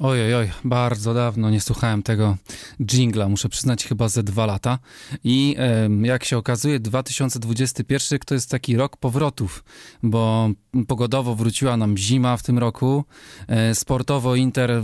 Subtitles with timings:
[0.00, 2.36] Oj, oj, bardzo dawno nie słuchałem tego
[2.80, 4.78] jingla, muszę przyznać chyba ze dwa lata.
[5.24, 5.56] I
[6.02, 9.64] jak się okazuje, 2021 to jest taki rok powrotów,
[10.02, 10.50] bo
[10.88, 13.04] pogodowo wróciła nam zima w tym roku,
[13.48, 14.82] e, sportowo Inter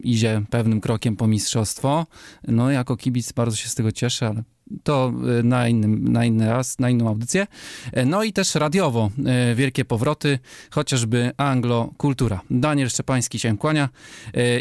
[0.00, 2.06] idzie pewnym krokiem po mistrzostwo.
[2.48, 4.42] No, jako kibic bardzo się z tego cieszę, ale
[4.82, 7.46] to e, na, innym, na inny raz, na inną audycję.
[7.92, 10.38] E, no i też radiowo e, wielkie powroty,
[10.70, 12.40] chociażby anglo-kultura.
[12.50, 13.88] Daniel Szczepański się kłania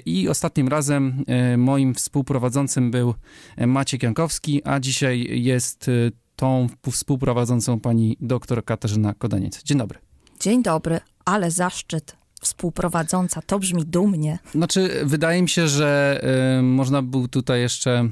[0.05, 1.23] i ostatnim razem
[1.57, 3.13] moim współprowadzącym był
[3.57, 5.89] Maciek Jankowski, a dzisiaj jest
[6.35, 9.63] tą współprowadzącą pani doktor Katarzyna Kodaniec.
[9.63, 9.99] Dzień dobry.
[10.39, 14.39] Dzień dobry, ale zaszczyt współprowadząca, to brzmi dumnie.
[14.51, 16.21] Znaczy, wydaje mi się, że
[16.59, 18.09] y, można był tutaj jeszcze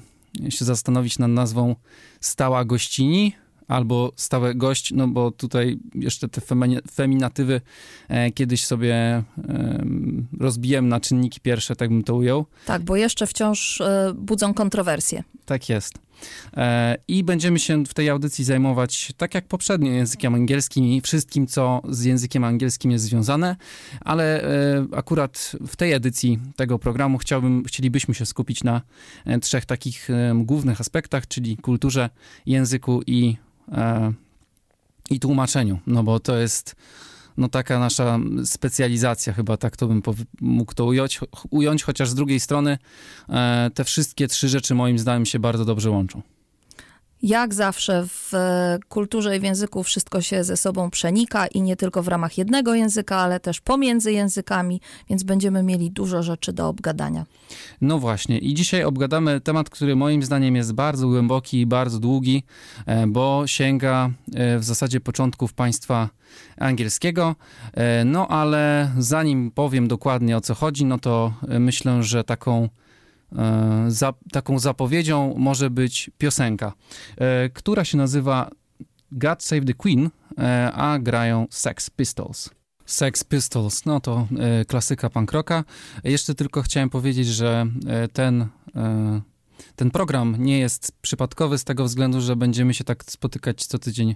[0.49, 1.75] się zastanowić nad nazwą
[2.21, 3.33] stała gościni
[3.67, 6.41] albo stały gość, no bo tutaj jeszcze te
[6.91, 7.61] feminatywy
[8.07, 9.23] e, kiedyś sobie
[10.39, 12.45] rozbiłem na czynniki pierwsze, tak bym to ujął.
[12.65, 15.23] Tak, bo jeszcze wciąż e, budzą kontrowersje.
[15.45, 16.04] Tak jest.
[16.57, 21.47] E, I będziemy się w tej audycji zajmować, tak jak poprzednio, językiem angielskim i wszystkim,
[21.47, 23.55] co z językiem angielskim jest związane,
[24.01, 24.47] ale e,
[24.91, 28.81] akurat w tej edycji tego programu chciałbym, chcielibyśmy się skupić na
[29.25, 32.09] e, trzech takich głównych aspektach, czyli kulturze,
[32.45, 33.37] języku i,
[35.09, 36.75] i tłumaczeniu, no bo to jest
[37.37, 40.01] no taka nasza specjalizacja, chyba tak to bym
[40.41, 41.19] mógł to ująć,
[41.49, 42.77] ująć, chociaż z drugiej strony
[43.29, 46.21] e, te wszystkie trzy rzeczy moim zdaniem się bardzo dobrze łączą.
[47.25, 51.75] Jak zawsze w e, kulturze i w języku wszystko się ze sobą przenika i nie
[51.75, 56.67] tylko w ramach jednego języka, ale też pomiędzy językami, więc będziemy mieli dużo rzeczy do
[56.67, 57.25] obgadania.
[57.81, 62.43] No właśnie i dzisiaj obgadamy temat, który moim zdaniem jest bardzo głęboki i bardzo długi,
[62.85, 64.09] e, bo sięga
[64.59, 66.09] w zasadzie początków państwa
[66.57, 67.35] angielskiego.
[67.73, 72.63] E, no ale zanim powiem dokładnie o co chodzi, no to e, myślę, że taką
[72.63, 72.69] e,
[73.87, 76.73] za, taką zapowiedzią może być piosenka,
[77.53, 78.49] która się nazywa
[79.11, 80.09] God Save the Queen,
[80.73, 82.49] a grają Sex Pistols.
[82.85, 84.27] Sex Pistols, no to
[84.67, 85.63] klasyka punk rocka.
[86.03, 87.65] Jeszcze tylko chciałem powiedzieć, że
[88.13, 88.47] ten
[89.75, 94.15] ten program nie jest przypadkowy z tego względu, że będziemy się tak spotykać co tydzień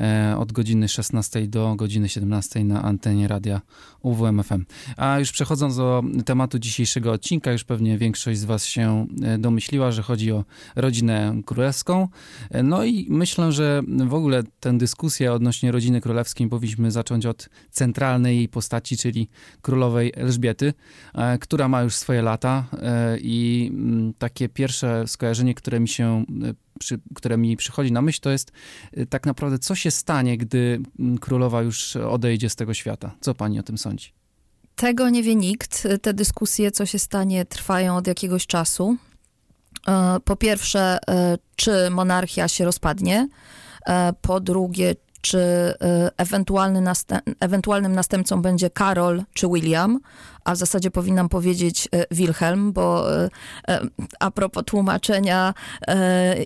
[0.00, 3.60] e, od godziny 16 do godziny 17 na antenie radia
[4.02, 4.64] UWMFM.
[4.96, 9.92] A już przechodząc do tematu dzisiejszego odcinka, już pewnie większość z was się e, domyśliła,
[9.92, 10.44] że chodzi o
[10.76, 12.08] rodzinę królewską.
[12.50, 17.48] E, no i myślę, że w ogóle tę dyskusję odnośnie rodziny królewskiej powinniśmy zacząć od
[17.70, 19.28] centralnej jej postaci, czyli
[19.62, 20.72] królowej Elżbiety,
[21.40, 22.64] która ma już swoje lata
[23.20, 28.20] i mm, takie pierwsze skojarzenie, które mi się e, przy, które mi przychodzi na myśl,
[28.22, 28.52] to jest
[28.92, 30.80] e, tak naprawdę, co się stanie, gdy
[31.20, 33.14] królowa już odejdzie z tego świata.
[33.20, 34.12] Co pani o tym sądzi?
[34.76, 35.88] Tego nie wie nikt.
[36.02, 38.96] Te dyskusje, co się stanie, trwają od jakiegoś czasu.
[39.88, 40.98] E, po pierwsze,
[41.56, 43.28] czy monarchia się rozpadnie?
[44.20, 44.94] Po drugie,
[45.24, 45.74] czy
[46.16, 50.00] ewentualny następ, ewentualnym następcą będzie Karol czy William,
[50.44, 53.30] a w zasadzie powinnam powiedzieć e, Wilhelm, bo e,
[54.20, 55.54] a propos tłumaczenia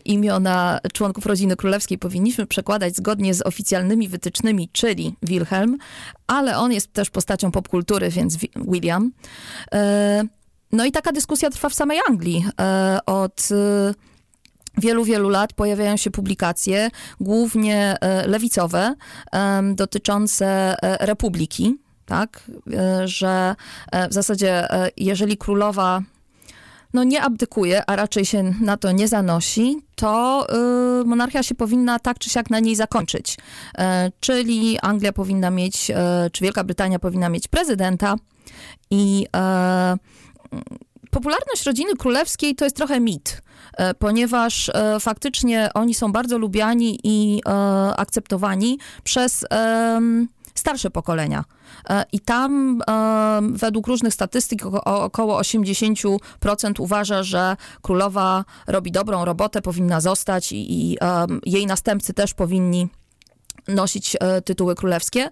[0.04, 5.78] imiona członków rodziny królewskiej powinniśmy przekładać zgodnie z oficjalnymi wytycznymi, czyli Wilhelm,
[6.26, 9.12] ale on jest też postacią popkultury, więc William.
[10.72, 12.46] No i taka dyskusja trwa w samej Anglii
[13.06, 13.48] od
[14.78, 16.90] wielu, wielu lat pojawiają się publikacje,
[17.20, 17.96] głównie
[18.26, 18.94] lewicowe,
[19.74, 21.78] dotyczące republiki
[22.08, 22.42] tak?
[22.72, 23.54] E, że
[23.92, 26.02] e, w zasadzie e, jeżeli królowa
[26.94, 30.46] no nie abdykuje, a raczej się na to nie zanosi, to
[31.02, 33.38] y, monarchia się powinna tak czy siak na niej zakończyć.
[34.20, 35.90] czyli Anglia powinna mieć,
[36.32, 38.16] czy Wielka Brytania powinna mieć prezydenta
[38.90, 39.26] i
[41.10, 43.42] popularność rodziny królewskiej to jest trochę mit,
[43.98, 44.70] ponieważ
[45.00, 47.42] faktycznie oni są bardzo lubiani i
[47.96, 49.44] akceptowani przez
[50.58, 51.44] starsze pokolenia.
[51.88, 56.18] E, I tam e, według różnych statystyk około 80%
[56.78, 60.98] uważa, że królowa robi dobrą robotę, powinna zostać i, i
[61.46, 62.88] jej następcy też powinni
[63.68, 65.30] nosić e, tytuły królewskie,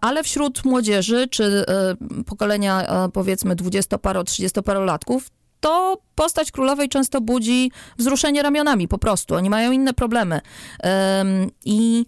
[0.00, 1.64] ale wśród młodzieży, czy
[2.26, 5.30] pokolenia powiedzmy dwudziestoparo, trzydziestoparolatków,
[5.60, 9.34] to postać królowej często budzi wzruszenie ramionami po prostu.
[9.34, 10.40] Oni mają inne problemy.
[11.64, 12.06] I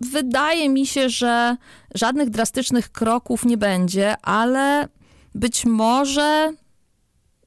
[0.00, 1.56] wydaje mi się, że
[1.94, 4.88] żadnych drastycznych kroków nie będzie, ale
[5.34, 6.52] być może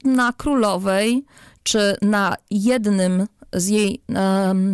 [0.04, 1.26] na królowej,
[1.64, 4.02] czy na jednym z jej,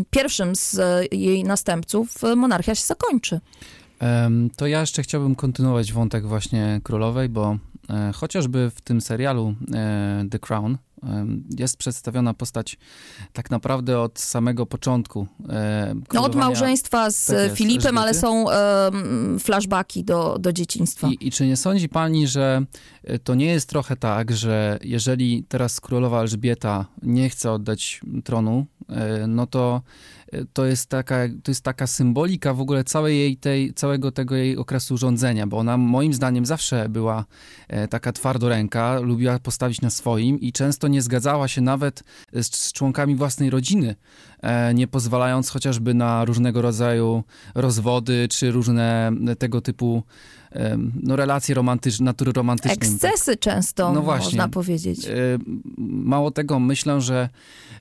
[0.09, 0.79] pierwszym z
[1.11, 3.39] jej następców monarchia się zakończy.
[4.55, 7.57] To ja jeszcze chciałbym kontynuować wątek właśnie królowej, bo
[7.89, 10.77] E, chociażby w tym serialu e, The Crown
[11.59, 12.77] jest przedstawiona postać
[13.33, 15.27] tak naprawdę od samego początku.
[15.49, 21.07] E, no od małżeństwa z tak jest, Filipem, ale są um, flashbacki do, do dzieciństwa.
[21.07, 22.65] I, I, czy nie sądzi pani, że
[23.23, 28.65] to nie jest trochę tak, że jeżeli teraz królowa Elżbieta nie chce oddać tronu,
[29.27, 29.81] no to
[30.53, 34.57] to jest taka, to jest taka symbolika w ogóle całej jej tej, całego tego jej
[34.57, 37.25] okresu rządzenia, bo ona moim zdaniem zawsze była
[37.67, 42.03] e, taka twardoręka, lubiła postawić na swoim i często nie zgadzała się nawet
[42.33, 43.95] z, z członkami własnej rodziny,
[44.41, 47.23] e, nie pozwalając chociażby na różnego rodzaju
[47.55, 50.03] rozwody, czy różne tego typu
[51.03, 52.75] no, relacje romantyczne, natury romantycznej.
[52.75, 53.39] Ekscesy tak.
[53.39, 54.25] często, no właśnie.
[54.25, 55.05] można powiedzieć.
[55.05, 55.11] E,
[55.77, 57.29] mało tego, myślę, że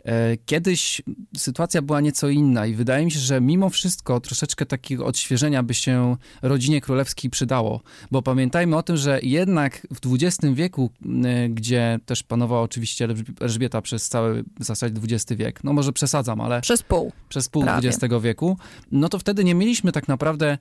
[0.04, 1.02] e, kiedyś
[1.36, 5.74] sytuacja była nieco inna i wydaje mi się, że mimo wszystko troszeczkę takiego odświeżenia by
[5.74, 7.80] się rodzinie królewskiej przydało,
[8.10, 10.90] bo pamiętajmy o tym, że jednak w XX wieku,
[11.48, 13.08] gdzie też panowała oczywiście
[13.40, 16.60] Elżbieta przez cały w zasadzie XX wiek, no może przesadzam, ale...
[16.60, 17.12] Przez pół.
[17.28, 17.88] Przez pół Prawie.
[17.88, 18.56] XX wieku,
[18.92, 20.58] no to wtedy nie mieliśmy tak naprawdę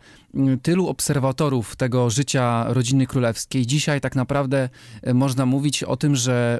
[0.62, 3.66] tylu obserwatorów tego, tego życia rodziny królewskiej.
[3.66, 4.70] Dzisiaj tak naprawdę
[5.02, 6.60] e, można mówić o tym, że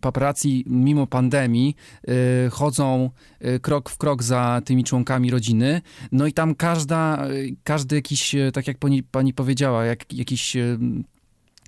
[0.00, 1.76] paparazzi mimo pandemii
[2.08, 3.10] e, chodzą
[3.40, 5.82] e, krok w krok za tymi członkami rodziny.
[6.12, 7.24] No i tam każda,
[7.64, 10.56] każdy jakiś, tak jak pani, pani powiedziała, jak, jakiś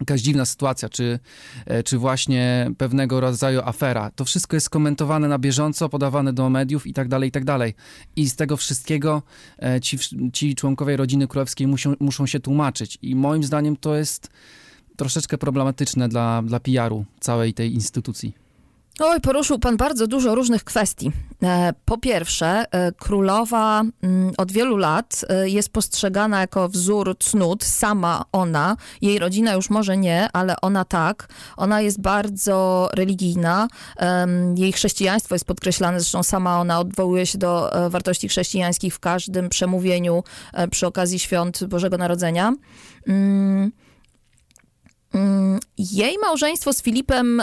[0.00, 1.18] jakaś dziwna sytuacja, czy,
[1.66, 4.10] e, czy właśnie pewnego rodzaju afera.
[4.10, 7.74] To wszystko jest komentowane na bieżąco, podawane do mediów i tak dalej, i tak dalej.
[8.16, 9.22] I z tego wszystkiego
[9.62, 9.98] e, ci,
[10.32, 12.98] ci członkowie rodziny królewskiej muszą, muszą się tłumaczyć.
[13.02, 14.28] I moim zdaniem to jest
[14.96, 18.43] troszeczkę problematyczne dla, dla PR-u całej tej instytucji.
[19.00, 21.12] Oj, poruszył Pan bardzo dużo różnych kwestii.
[21.42, 27.64] E, po pierwsze, e, królowa mm, od wielu lat e, jest postrzegana jako wzór cnót,
[27.64, 31.28] sama ona, jej rodzina już może nie, ale ona tak.
[31.56, 33.68] Ona jest bardzo religijna,
[34.56, 40.24] jej chrześcijaństwo jest podkreślane, zresztą sama ona odwołuje się do wartości chrześcijańskich w każdym przemówieniu
[40.70, 42.52] przy okazji świąt Bożego Narodzenia.
[43.08, 43.72] Mm,
[45.78, 47.42] jej małżeństwo z Filipem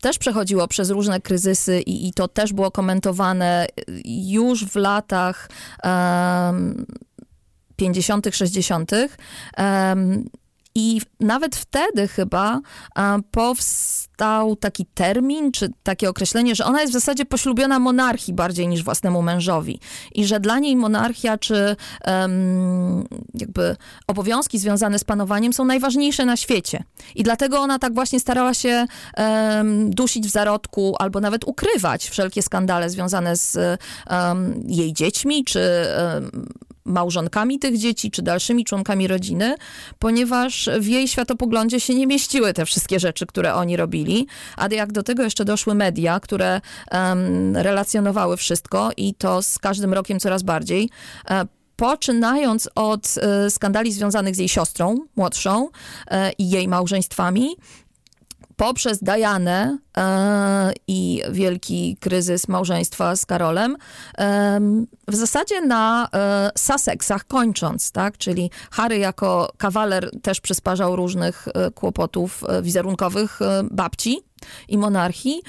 [0.00, 3.66] też przechodziło przez różne kryzysy i, i to też było komentowane
[4.04, 5.48] już w latach
[5.84, 6.86] um,
[7.76, 8.90] 50., 60.
[9.58, 10.24] Um,
[10.74, 12.60] i nawet wtedy chyba
[13.30, 18.82] powstał taki termin, czy takie określenie, że ona jest w zasadzie poślubiona monarchii bardziej niż
[18.82, 19.80] własnemu mężowi.
[20.14, 21.76] I że dla niej monarchia, czy
[22.06, 23.76] um, jakby
[24.06, 26.84] obowiązki związane z panowaniem są najważniejsze na świecie.
[27.14, 32.42] I dlatego ona tak właśnie starała się um, dusić w zarodku, albo nawet ukrywać wszelkie
[32.42, 33.80] skandale związane z
[34.10, 35.86] um, jej dziećmi, czy
[36.90, 39.54] małżonkami tych dzieci, czy dalszymi członkami rodziny,
[39.98, 44.26] ponieważ w jej światopoglądzie się nie mieściły te wszystkie rzeczy, które oni robili.
[44.56, 46.60] A jak do tego jeszcze doszły media, które
[46.92, 50.90] um, relacjonowały wszystko i to z każdym rokiem coraz bardziej,
[51.30, 51.46] e,
[51.76, 55.68] poczynając od e, skandali związanych z jej siostrą młodszą
[56.06, 57.56] e, i jej małżeństwami,
[58.60, 63.76] poprzez Dianę e, i wielki kryzys małżeństwa z Karolem,
[64.18, 64.60] e,
[65.08, 68.18] w zasadzie na e, Sussexach kończąc, tak?
[68.18, 74.18] Czyli Harry jako kawaler też przysparzał różnych e, kłopotów e, wizerunkowych e, babci
[74.68, 75.42] i monarchii,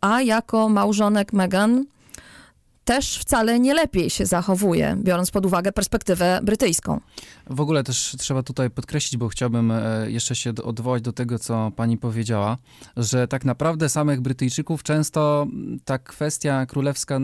[0.00, 1.84] a jako małżonek Meghan
[2.86, 7.00] też wcale nie lepiej się zachowuje, biorąc pod uwagę perspektywę brytyjską.
[7.50, 11.72] W ogóle też trzeba tutaj podkreślić, bo chciałbym e, jeszcze się odwołać do tego, co
[11.76, 12.58] pani powiedziała,
[12.96, 15.46] że tak naprawdę samych Brytyjczyków często
[15.84, 17.18] ta kwestia królewska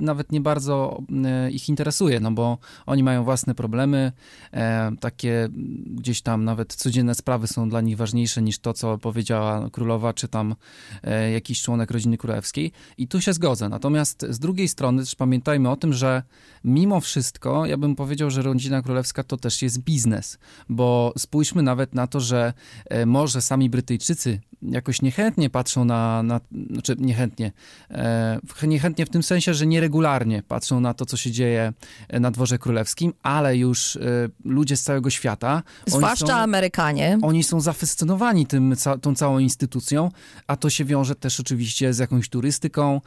[0.00, 4.12] nawet nie bardzo e, ich interesuje, no bo oni mają własne problemy,
[4.52, 5.48] e, takie
[5.86, 10.28] gdzieś tam nawet codzienne sprawy są dla nich ważniejsze niż to, co powiedziała królowa, czy
[10.28, 10.54] tam
[11.32, 12.72] jakiś członek rodziny królewskiej.
[12.98, 13.68] I tu się zgodzę.
[13.68, 16.22] Natomiast z drugiej strony strony też pamiętajmy o tym, że
[16.64, 20.38] mimo wszystko, ja bym powiedział, że rodzina królewska to też jest biznes,
[20.68, 22.52] bo spójrzmy nawet na to, że
[22.86, 26.40] e, może sami Brytyjczycy jakoś niechętnie patrzą na, na
[26.70, 27.52] znaczy niechętnie,
[27.90, 31.72] e, niechętnie w tym sensie, że nieregularnie patrzą na to, co się dzieje
[32.08, 33.98] e, na dworze królewskim, ale już
[34.44, 35.62] ludzie z całego świata.
[35.86, 37.18] Zwłaszcza są, Amerykanie.
[37.22, 40.10] Oni są zafascynowani tym, ca, tą całą instytucją,
[40.46, 43.00] a to się wiąże też oczywiście z jakąś turystyką,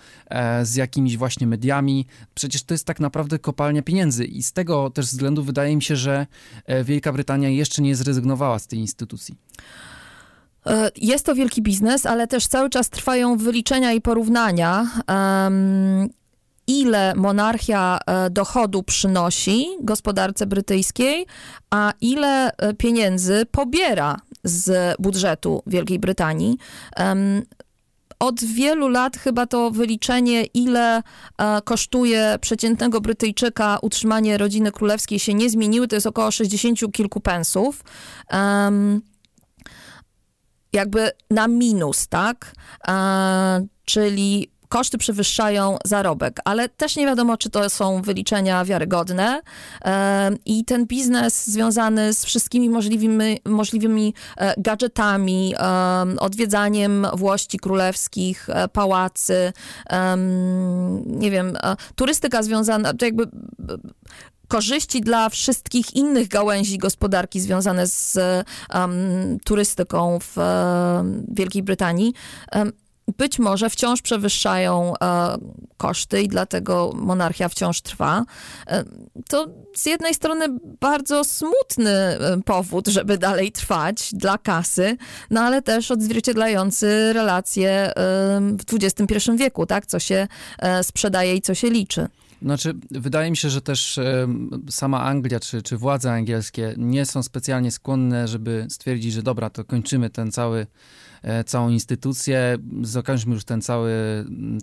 [0.64, 2.06] z jakimiś właśnie mediami.
[2.36, 5.96] Przecież to jest tak naprawdę kopalnia pieniędzy i z tego też względu wydaje mi się,
[5.96, 6.28] że
[6.66, 9.36] e, Wielka Brytania jeszcze nie zrezygnowała z tej instytucji.
[10.66, 14.88] E, jest to wielki biznes, ale też cały czas trwają wyliczenia i porównania.
[16.68, 21.26] Ile monarchia e, dochodu przynosi gospodarce brytyjskiej,
[21.70, 26.58] a ile pieniędzy pobiera z budżetu Wielkiej Brytanii.
[28.20, 35.34] Od wielu lat chyba to wyliczenie, ile e, kosztuje przeciętnego Brytyjczyka utrzymanie rodziny królewskiej się
[35.34, 37.84] nie zmieniły, to jest około 60 kilku pensów.
[38.32, 39.02] Um,
[40.74, 42.54] jakby na minus, tak?
[42.88, 49.42] E, czyli koszty przewyższają zarobek, ale też nie wiadomo, czy to są wyliczenia wiarygodne.
[50.46, 55.54] I ten biznes związany z wszystkimi możliwymi, możliwymi e, gadżetami,
[56.20, 59.54] odwiedzaniem włości królewskich, e, pałacy,
[61.06, 63.28] nie wiem, e, turystyka związana, to jakby
[64.48, 68.18] korzyści dla wszystkich innych gałęzi gospodarki związane z
[68.74, 68.94] um,
[69.46, 72.14] turystyką w um, Wielkiej Brytanii.
[72.56, 72.72] Um,
[73.18, 75.38] być może wciąż przewyższają e,
[75.78, 78.26] koszty i dlatego monarchia wciąż trwa.
[78.68, 78.84] E,
[79.30, 80.46] to z jednej strony
[80.82, 84.98] bardzo smutny e, powód, żeby dalej trwać dla kasy,
[85.30, 87.94] no ale też odzwierciedlający relacje e,
[88.42, 89.86] w XXI wieku, tak?
[89.86, 90.28] Co się
[90.60, 92.08] e, sprzedaje i co się liczy.
[92.42, 94.00] Znaczy, wydaje mi się, że też
[94.70, 99.64] sama Anglia czy, czy władze angielskie nie są specjalnie skłonne, żeby stwierdzić, że dobra, to
[99.64, 100.68] kończymy ten cały E,
[101.46, 103.92] całą instytucję, zakończmy już ten cały,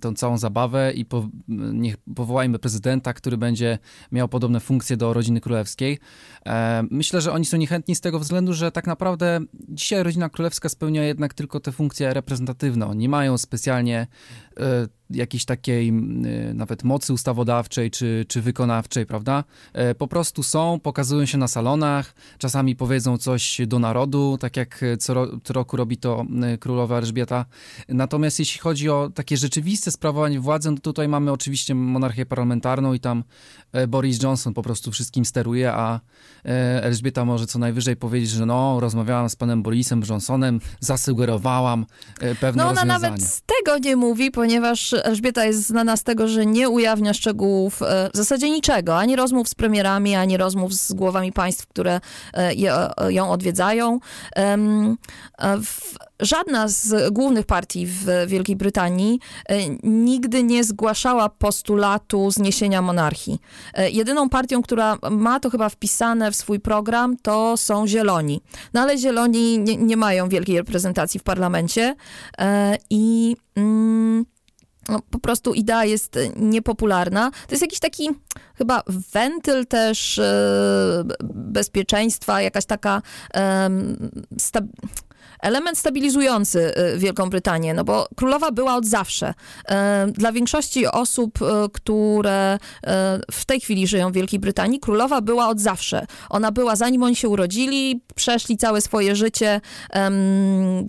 [0.01, 1.29] tą całą zabawę i po,
[1.73, 3.79] niech powołajmy prezydenta, który będzie
[4.13, 5.99] miał podobne funkcje do rodziny królewskiej.
[6.47, 10.69] E, myślę, że oni są niechętni z tego względu, że tak naprawdę dzisiaj rodzina królewska
[10.69, 12.87] spełnia jednak tylko te funkcje reprezentatywne.
[12.87, 14.07] Oni mają specjalnie
[14.52, 14.52] e,
[15.11, 19.45] jakiejś takiej y, nawet mocy ustawodawczej czy, czy wykonawczej, prawda?
[19.73, 24.85] E, po prostu są, pokazują się na salonach, czasami powiedzą coś do narodu, tak jak
[24.99, 26.25] co, co roku robi to
[26.61, 27.45] królowa Elżbieta.
[27.89, 33.01] Natomiast jeśli chodzi o takie rzeczywiste sprawowanie władzy, no tutaj mamy oczywiście monarchię parlamentarną i
[33.01, 33.25] tam
[33.73, 36.01] e, Boris Johnson po prostu wszystkim steruje, a
[36.45, 41.87] e, Elżbieta może co najwyżej powiedzieć, że no, rozmawiałam z panem Borisem Johnsonem, zasugerowałam
[42.41, 43.11] pewne No ona rozwiązanie.
[43.11, 47.83] nawet z tego nie mówi, ponieważ Elżbieta jest znana z tego, że nie ujawnia szczegółów
[47.83, 52.01] e, w zasadzie niczego, ani rozmów z premierami, ani rozmów z głowami państw, które
[52.35, 52.55] e,
[53.13, 53.99] ją odwiedzają.
[56.21, 63.39] Żadna z głównych partii w Wielkiej Brytanii e, nigdy nie zgłaszała postulatu zniesienia monarchii.
[63.93, 68.43] Jedyną partią, która ma to chyba wpisane w swój program, to są Zieloni.
[68.75, 71.95] No ale Zieloni nie, nie mają wielkiej reprezentacji w parlamencie
[72.91, 73.37] i...
[73.57, 74.32] Mm,
[74.89, 77.31] no, po prostu idea jest niepopularna.
[77.31, 78.11] To jest jakiś taki
[78.55, 83.03] chyba wentyl też e, bezpieczeństwa, jakaś taka
[83.35, 83.71] e,
[85.43, 89.31] element stabilizujący y, Wielką Brytanię, no bo królowa była od zawsze.
[89.31, 92.59] Y, dla większości osób, y, które
[93.33, 96.07] w tej chwili żyją w Wielkiej Brytanii, królowa była od zawsze.
[96.31, 99.61] Ona była zanim oni się urodzili, przeszli całe swoje życie,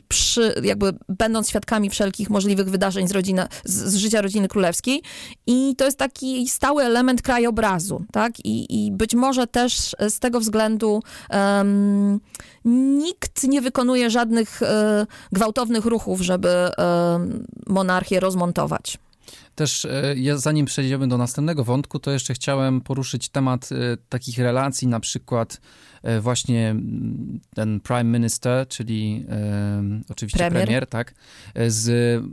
[0.07, 5.01] przy, jakby będąc świadkami wszelkich możliwych wydarzeń z, rodzina, z, z życia rodziny królewskiej
[5.47, 8.39] i to jest taki stały element krajobrazu, tak?
[8.39, 12.19] I, i być może też z tego względu um,
[12.65, 16.71] nikt nie wykonuje żadnych e, gwałtownych ruchów, żeby e,
[17.67, 18.97] monarchię rozmontować.
[19.55, 23.69] Też e, zanim przejdziemy do następnego wątku, to jeszcze chciałem poruszyć temat
[24.09, 25.61] takich relacji, na przykład
[26.21, 29.25] właśnie mm, ten prime minister, czyli
[30.09, 30.63] oczywiście premier.
[30.63, 31.13] premier, tak,
[31.67, 32.23] z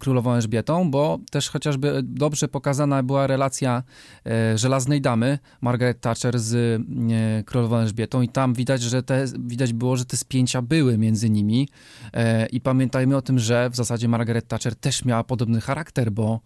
[0.00, 3.82] królową Elżbietą, bo też chociażby dobrze pokazana była relacja
[4.26, 9.72] e, żelaznej damy Margaret Thatcher z e, królową Elżbietą i tam widać, że te, widać
[9.72, 11.68] było, że te spięcia były między nimi
[12.12, 16.40] e, i pamiętajmy o tym, że w zasadzie Margaret Thatcher też miała podobny charakter, bo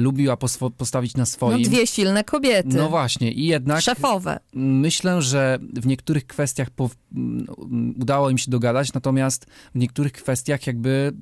[0.00, 0.36] lubiła
[0.76, 1.62] postawić na swoim.
[1.62, 2.68] No dwie silne kobiety.
[2.76, 3.80] No właśnie i jednak...
[3.80, 4.40] Szefowe.
[4.54, 6.90] Myślę, że w niektórych kwestiach po,
[8.00, 11.12] udało im się dogadać, natomiast w niektórych kwestiach jakby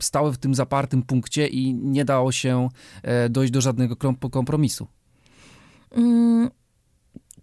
[0.00, 2.68] stały w tym zapartym punkcie i nie dało się
[3.02, 3.96] e, dojść do żadnego
[4.30, 4.86] kompromisu.
[5.90, 6.50] Mm,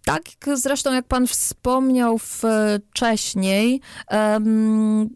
[0.06, 3.82] tak, zresztą jak pan wspomniał wcześniej,
[4.12, 5.10] um,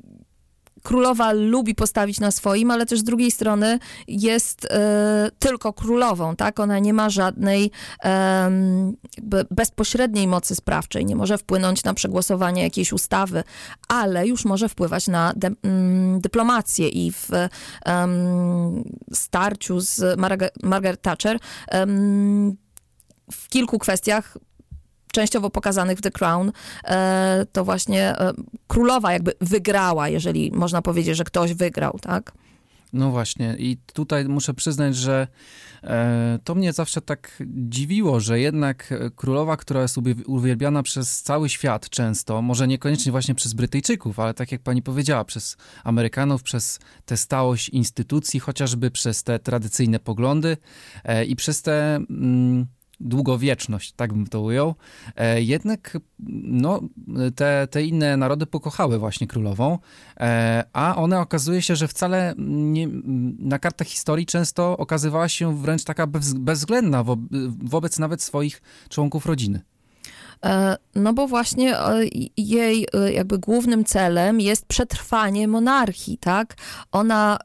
[0.84, 6.60] królowa lubi postawić na swoim, ale też z drugiej strony jest e, tylko królową, tak?
[6.60, 7.72] Ona nie ma żadnej
[8.04, 8.52] e,
[9.52, 13.44] bezpośredniej mocy sprawczej, nie może wpłynąć na przegłosowanie jakiejś ustawy,
[13.88, 17.30] ale już może wpływać na de, mm, dyplomację i w
[19.14, 20.20] starciu z
[20.64, 21.40] Margaret Thatcher
[23.32, 24.38] w kilku kwestiach
[25.12, 26.52] częściowo pokazanych w The Crown,
[26.84, 28.34] e, to właśnie e,
[28.68, 32.32] królowa jakby wygrała, jeżeli można powiedzieć, że ktoś wygrał, tak?
[32.94, 35.28] No właśnie, i tutaj muszę przyznać, że
[35.84, 41.90] e, to mnie zawsze tak dziwiło, że jednak królowa, która jest uwielbiana przez cały świat
[41.90, 47.18] często, może niekoniecznie właśnie przez Brytyjczyków, ale tak jak pani powiedziała, przez Amerykanów, przez tę
[47.18, 50.58] stałość instytucji, chociażby przez te tradycyjne poglądy
[51.04, 51.96] e, i przez te.
[51.96, 52.66] Mm,
[53.02, 54.76] długowieczność, tak bym to ujął.
[55.16, 55.98] E, jednak
[56.44, 56.82] no,
[57.36, 59.78] te, te inne narody pokochały właśnie królową,
[60.20, 62.88] e, a ona okazuje się, że wcale nie,
[63.40, 67.18] na kartach historii często okazywała się wręcz taka bez, bezwzględna wo,
[67.64, 69.62] wobec nawet swoich członków rodziny.
[70.46, 72.02] E, no bo właśnie e,
[72.38, 76.56] jej e, jakby głównym celem jest przetrwanie monarchii, tak?
[76.92, 77.38] Ona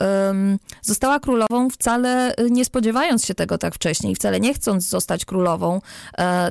[0.83, 5.81] została królową wcale nie spodziewając się tego tak wcześnie i wcale nie chcąc zostać królową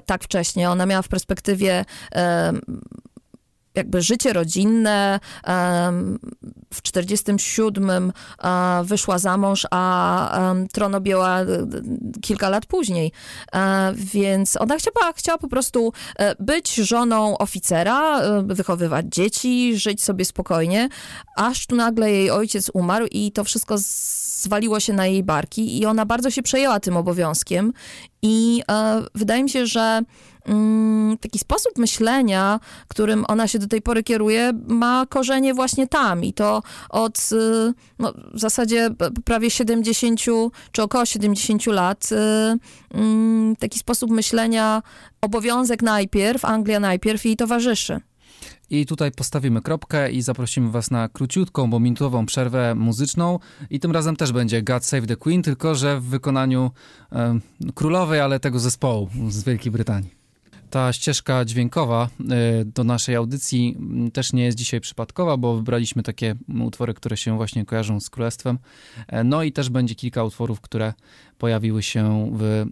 [0.05, 0.69] tak wcześnie.
[0.69, 1.85] Ona miała w perspektywie
[3.75, 5.19] jakby życie rodzinne.
[6.73, 8.11] W 47
[8.83, 11.45] wyszła za mąż, a tron objęła e,
[12.21, 13.11] kilka lat później.
[13.53, 20.25] E, więc ona chciała, chciała po prostu e, być żoną oficera, wychowywać dzieci, żyć sobie
[20.25, 20.89] spokojnie,
[21.37, 23.75] aż tu nagle jej ojciec umarł i to wszystko
[24.45, 27.73] zwaliło się na jej barki i ona bardzo się przejęła tym obowiązkiem
[28.21, 28.63] i
[29.15, 30.01] wydaje mi się, że
[30.47, 36.23] Mm, taki sposób myślenia, którym ona się do tej pory kieruje, ma korzenie właśnie tam
[36.23, 38.89] i to od y, no, w zasadzie
[39.25, 40.21] prawie 70
[40.71, 42.15] czy około 70 lat y,
[42.97, 44.81] mm, taki sposób myślenia,
[45.21, 48.01] obowiązek najpierw, Anglia najpierw jej towarzyszy.
[48.69, 53.39] I tutaj postawimy kropkę i zaprosimy Was na króciutką, bo minutową przerwę muzyczną.
[53.69, 56.71] I tym razem też będzie God Save the Queen, tylko że w wykonaniu
[57.11, 57.39] e,
[57.75, 60.14] królowej, ale tego zespołu z Wielkiej Brytanii
[60.75, 62.09] ta ścieżka dźwiękowa
[62.61, 67.17] y, do naszej audycji mm, też nie jest dzisiaj przypadkowa, bo wybraliśmy takie utwory, które
[67.17, 68.59] się właśnie kojarzą z królestwem.
[69.07, 70.93] E, no i też będzie kilka utworów, które
[71.37, 72.65] pojawiły się w e,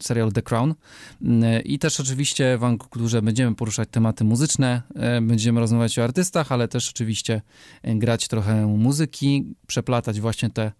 [0.00, 0.74] serialu The Crown.
[1.22, 6.52] Mm, I też oczywiście w Ankulturze będziemy poruszać tematy muzyczne, e, będziemy rozmawiać o artystach,
[6.52, 7.42] ale też oczywiście
[7.84, 10.72] grać trochę muzyki, przeplatać właśnie te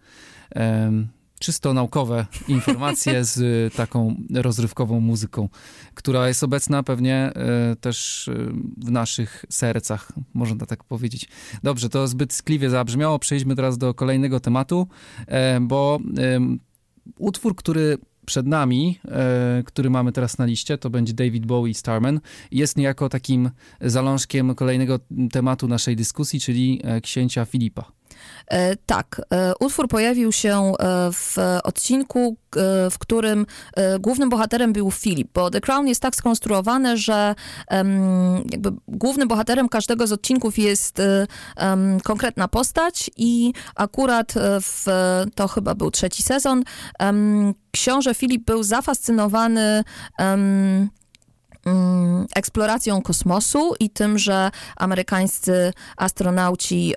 [1.38, 5.48] czysto naukowe informacje z y, taką rozrywkową muzyką,
[5.94, 7.32] która jest obecna pewnie
[7.72, 11.28] y, też y, w naszych sercach, można tak powiedzieć.
[11.62, 13.18] Dobrze, to zbyt skliwie zabrzmiało.
[13.18, 14.88] Przejdźmy teraz do kolejnego tematu,
[15.60, 15.98] bo
[17.18, 19.00] utwór, który przed nami,
[19.66, 22.20] który mamy teraz na liście, to będzie David Bowie Starman.
[22.50, 24.98] Jest niejako takim zalążkiem kolejnego
[25.32, 27.97] tematu naszej dyskusji, czyli e, księcia Filipa.
[28.48, 30.72] E, tak, e, utwór pojawił się e,
[31.12, 32.36] w odcinku,
[32.90, 33.46] w którym
[34.00, 37.34] głównym bohaterem był Filip, bo The Crown jest tak skonstruowane, że
[38.50, 41.02] jakby głównym bohaterem każdego z odcinków jest
[42.04, 44.86] konkretna postać i akurat w,
[45.34, 46.64] to chyba był trzeci sezon,
[47.70, 49.84] książę Filip był zafascynowany
[50.18, 50.90] mm,
[52.34, 56.94] eksploracją kosmosu i tym, że amerykańscy astronauci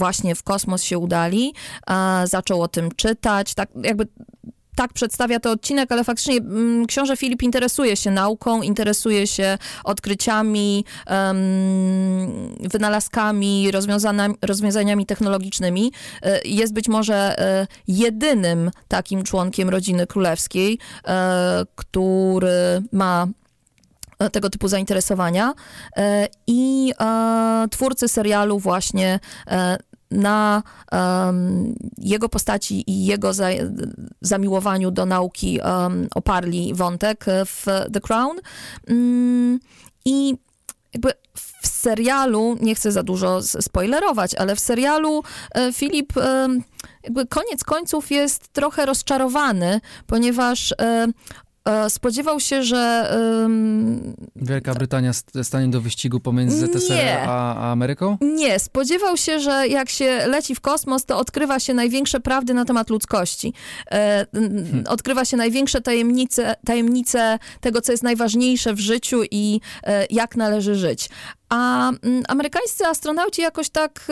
[0.00, 1.54] właśnie w kosmos się udali,
[2.24, 4.06] zaczął o tym czytać, tak jakby
[4.80, 10.84] tak przedstawia to odcinek, ale faktycznie mm, książę Filip interesuje się nauką, interesuje się odkryciami,
[12.60, 13.70] wynalazkami,
[14.42, 15.92] rozwiązaniami technologicznymi.
[16.22, 23.26] E, jest być może e, jedynym takim członkiem rodziny królewskiej, e, który ma
[24.32, 25.54] tego typu zainteresowania
[26.46, 26.92] i
[27.70, 29.20] twórcy serialu właśnie
[30.10, 33.48] na um, jego postaci i jego za,
[34.20, 38.36] zamiłowaniu do nauki um, oparli wątek w The Crown.
[38.88, 39.60] Um,
[40.04, 40.36] I
[40.94, 45.22] jakby w serialu, nie chcę za dużo spoilerować, ale w serialu
[45.54, 46.48] e, Filip e,
[47.04, 51.06] jakby koniec końców jest trochę rozczarowany, ponieważ e, E,
[51.88, 53.10] spodziewał się, że...
[53.42, 58.18] Um, Wielka Brytania stanie do wyścigu pomiędzy ZSRR a, a, Ameryką?
[58.20, 62.64] Nie, spodziewał się, że jak się leci w kosmos, to odkrywa się największe prawdy na
[62.64, 63.52] temat ludzkości.
[63.90, 64.84] E, hmm.
[64.88, 70.74] Odkrywa się największe tajemnice, tajemnice tego, co jest najważniejsze w życiu i e, jak należy
[70.74, 71.08] żyć.
[71.50, 74.06] A mm, amerykańscy astronauci jakoś tak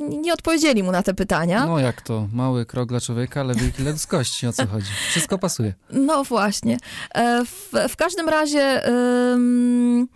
[0.00, 1.66] nie odpowiedzieli mu na te pytania.
[1.66, 2.28] No jak to?
[2.32, 4.46] Mały krok dla człowieka, ale wielki ludzkości.
[4.46, 4.90] O co chodzi?
[5.10, 5.74] Wszystko pasuje.
[5.90, 6.78] No właśnie.
[7.14, 8.86] E, w, w każdym razie...
[8.86, 10.08] Mm,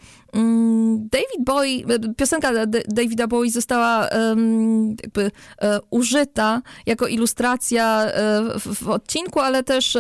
[0.97, 1.85] David Bowie,
[2.17, 2.51] piosenka
[2.89, 4.09] Davida Bowie została
[5.03, 9.99] jakby um, użyta jako ilustracja um, w, odcinku, ale też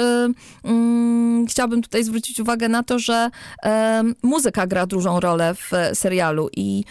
[1.48, 3.30] chciałabym tutaj zwrócić uwagę na to, że
[4.22, 6.84] muzyka gra dużą rolę w serialu i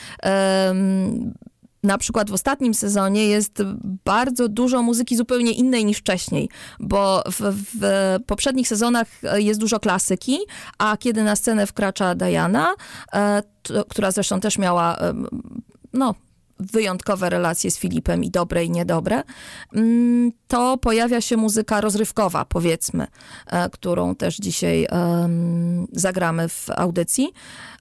[1.84, 3.64] na przykład w ostatnim sezonie jest
[4.06, 10.38] bardzo dużo muzyki zupełnie innej niż wcześniej, bo w, w poprzednich sezonach jest dużo klasyki,
[10.78, 12.76] a kiedy na scenę wkracza Diana,
[13.14, 13.44] e,
[13.90, 14.98] która zresztą też miała
[15.94, 16.16] no,
[16.60, 19.24] wyjątkowe relacje z Filipem i dobre i niedobre,
[19.74, 23.08] mm, to pojawia się muzyka rozrywkowa, powiedzmy,
[23.48, 27.34] e, którą też dzisiaj um, zagramy w audycji.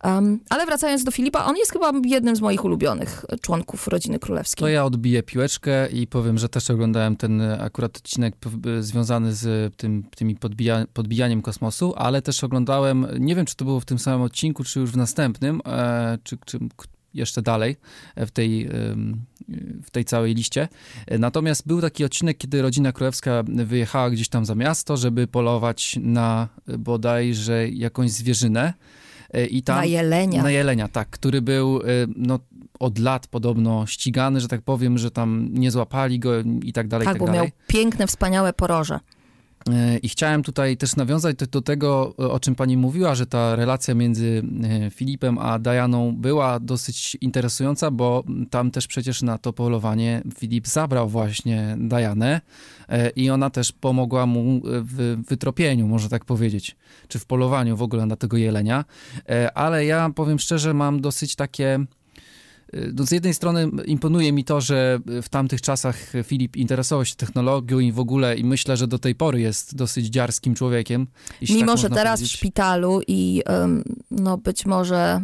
[0.04, 4.60] Um, ale wracając do Filipa, on jest chyba jednym z moich ulubionych członków rodziny królewskiej.
[4.60, 8.34] To ja odbiję piłeczkę i powiem, że też oglądałem ten akurat odcinek
[8.80, 13.80] związany z tym, tymi podbija, podbijaniem kosmosu, ale też oglądałem, nie wiem czy to było
[13.80, 16.58] w tym samym odcinku, czy już w następnym, e, czy, czy
[17.14, 17.76] jeszcze dalej
[18.16, 18.68] w tej,
[19.82, 20.68] w tej całej liście.
[21.18, 26.48] Natomiast był taki odcinek, kiedy rodzina królewska wyjechała gdzieś tam za miasto, żeby polować na
[26.78, 28.74] bodajże jakąś zwierzynę.
[29.50, 30.42] I tam, na jelenia.
[30.42, 31.80] Na jelenia, tak, który był
[32.16, 32.38] no,
[32.78, 36.30] od lat podobno ścigany, że tak powiem, że tam nie złapali go
[36.62, 37.04] i tak dalej.
[37.04, 37.40] Tak, i tak bo dalej.
[37.40, 39.00] miał piękne, wspaniałe poroże.
[39.70, 43.94] E, I chciałem tutaj też nawiązać do tego, o czym pani mówiła, że ta relacja
[43.94, 50.22] między e, Filipem a Dianą była dosyć interesująca, bo tam też przecież na to polowanie
[50.38, 52.40] Filip zabrał właśnie Dianę
[52.88, 56.76] e, i ona też pomogła mu w wytropieniu, można tak powiedzieć,
[57.08, 58.84] czy w polowaniu w ogóle na tego jelenia.
[59.54, 61.78] Ale ja powiem szczerze, mam dosyć takie
[62.94, 67.78] no z jednej strony imponuje mi to, że w tamtych czasach Filip interesował się technologią
[67.78, 71.06] i w ogóle i myślę, że do tej pory jest dosyć dziarskim człowiekiem.
[71.50, 73.42] Mimo, tak że teraz w szpitalu i
[74.10, 75.20] no być może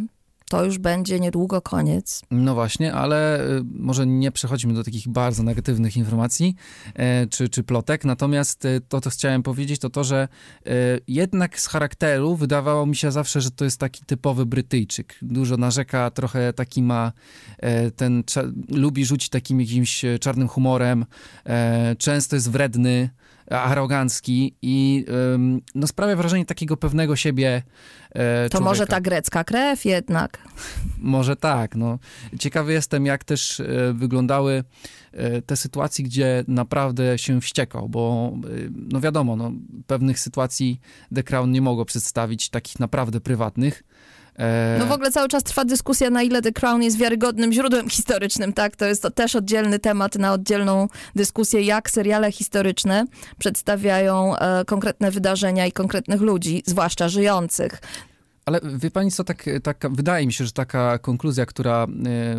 [0.48, 2.22] to już będzie niedługo koniec.
[2.30, 6.54] No właśnie, ale y, może nie przechodzimy do takich bardzo negatywnych informacji
[6.94, 10.28] e, czy, czy plotek, natomiast y, to, co chciałem powiedzieć, to to, że
[10.66, 10.70] e,
[11.08, 15.18] jednak z charakteru wydawało mi się zawsze, że to jest taki typowy Brytyjczyk.
[15.22, 17.12] Dużo narzeka, trochę taki ma
[17.58, 18.24] e, ten,
[18.68, 21.04] lubi rzucić takim jakimś czarnym humorem,
[21.98, 23.10] często jest wredny,
[23.50, 25.04] arogancki i
[25.74, 27.62] no, sprawia wrażenie takiego pewnego siebie
[28.10, 30.38] e, To może ta grecka krew jednak.
[30.98, 31.76] może tak.
[31.76, 31.98] No.
[32.38, 34.64] Ciekawy jestem, jak też e, wyglądały
[35.12, 38.32] e, te sytuacje, gdzie naprawdę się wściekał, bo
[38.74, 39.52] no wiadomo, no,
[39.86, 40.80] pewnych sytuacji
[41.14, 43.93] The Crown nie mogło przedstawić, takich naprawdę prywatnych, E,
[44.78, 48.52] no w ogóle cały czas trwa dyskusja, na ile The Crown jest wiarygodnym źródłem historycznym,
[48.52, 48.76] tak?
[48.76, 53.04] To jest to też oddzielny temat na oddzielną dyskusję, jak seriale historyczne
[53.38, 57.80] przedstawiają e, konkretne wydarzenia i konkretnych ludzi, zwłaszcza żyjących.
[58.44, 61.86] Ale wie pani co, tak, tak, wydaje mi się, że taka konkluzja, która e,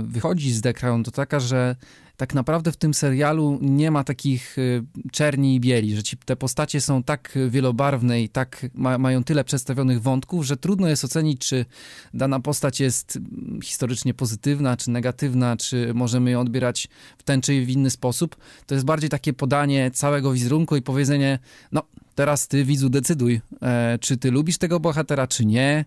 [0.04, 1.76] wychodzi z The Crown, to taka, że
[2.18, 6.36] tak naprawdę w tym serialu nie ma takich y, czerni i bieli, że ci, te
[6.36, 11.48] postacie są tak wielobarwne i tak ma, mają tyle przedstawionych wątków, że trudno jest ocenić,
[11.48, 11.66] czy
[12.14, 13.20] dana postać jest
[13.64, 16.88] historycznie pozytywna, czy negatywna, czy możemy ją odbierać
[17.18, 18.36] w ten czy w inny sposób.
[18.66, 21.40] To jest bardziej takie podanie całego wizerunku i powiedzenie,
[21.72, 21.84] no
[22.16, 25.86] teraz ty widzu decyduj, e, czy ty lubisz tego bohatera, czy nie,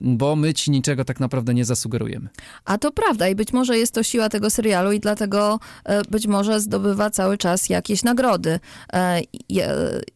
[0.00, 2.28] bo my ci niczego tak naprawdę nie zasugerujemy.
[2.64, 6.26] A to prawda i być może jest to siła tego serialu i dlatego e, być
[6.26, 8.60] może zdobywa cały czas jakieś nagrody.
[8.92, 9.20] E,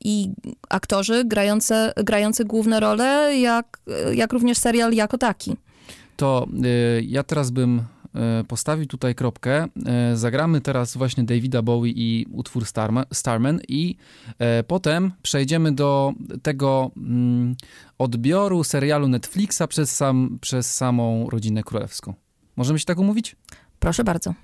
[0.05, 0.31] I
[0.69, 3.79] aktorzy grające, grający główne role, jak,
[4.13, 5.57] jak również serial jako taki.
[6.17, 7.83] To y, ja teraz bym
[8.49, 9.67] postawił tutaj kropkę.
[9.87, 12.65] E, zagramy teraz właśnie Davida Bowie i utwór
[13.13, 13.97] Starman i
[14.39, 17.55] e, potem przejdziemy do tego mm,
[17.99, 22.15] odbioru serialu Netflixa przez, sam, przez samą rodzinę królewską.
[22.57, 23.37] Możemy się tak umówić?
[23.79, 24.35] Proszę bardzo.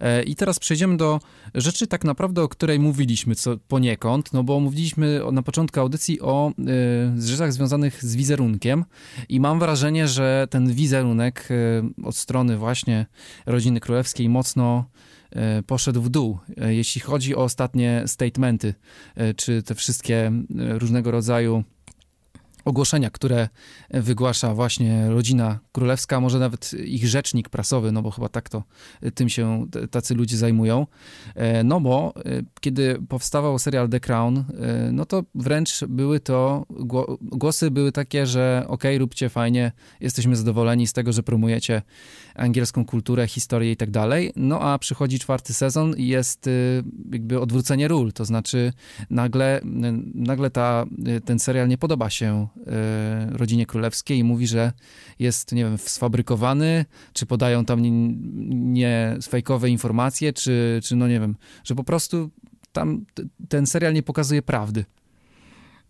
[0.00, 1.20] E, I teraz przejdziemy do
[1.54, 6.52] rzeczy tak naprawdę, o której mówiliśmy co poniekąd, no bo mówiliśmy na początku audycji o
[7.18, 8.84] y, rzeczach związanych z wizerunkiem
[9.28, 13.06] i mam wrażenie, że ten wizerunek y, od strony właśnie
[13.46, 14.84] rodziny królewskiej mocno
[15.66, 18.74] poszedł w dół, jeśli chodzi o ostatnie statementy,
[19.36, 21.64] czy te wszystkie różnego rodzaju
[22.64, 23.48] ogłoszenia, które
[23.90, 28.62] wygłasza właśnie rodzina królewska, może nawet ich rzecznik prasowy, no bo chyba tak to
[29.14, 30.86] tym się tacy ludzie zajmują.
[31.34, 34.44] E, no bo e, kiedy powstawał serial The Crown, e,
[34.92, 36.66] no to wręcz były to,
[37.20, 41.82] głosy były takie, że okay, róbcie fajnie, jesteśmy zadowoleni z tego, że promujecie
[42.34, 44.32] angielską kulturę, historię i tak dalej.
[44.36, 46.48] No a przychodzi czwarty sezon i jest
[47.12, 48.72] jakby odwrócenie ról, to znaczy
[49.10, 49.60] nagle,
[50.14, 50.84] nagle ta,
[51.24, 52.48] ten serial nie podoba się
[53.30, 54.72] rodzinie królewskiej i mówi, że
[55.18, 57.90] jest, nie wiem, sfabrykowany, czy podają tam nie,
[58.72, 62.30] nie fejkowe informacje, czy, czy no nie wiem, że po prostu
[62.72, 63.04] tam
[63.48, 64.84] ten serial nie pokazuje prawdy.